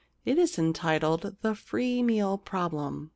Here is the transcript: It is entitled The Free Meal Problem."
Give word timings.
It 0.25 0.39
is 0.39 0.57
entitled 0.57 1.35
The 1.43 1.53
Free 1.53 2.01
Meal 2.01 2.39
Problem." 2.39 3.09